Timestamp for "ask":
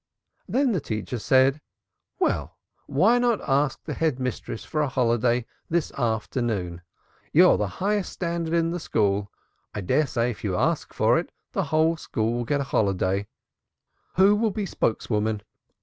3.47-3.83, 10.55-10.91